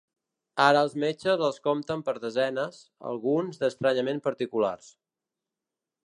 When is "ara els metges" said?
0.63-1.41